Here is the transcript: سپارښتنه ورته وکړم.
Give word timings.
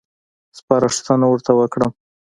سپارښتنه 0.57 1.25
ورته 1.29 1.51
وکړم. 1.59 1.91